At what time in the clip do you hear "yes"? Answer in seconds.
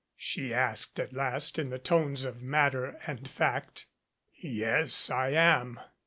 4.33-5.11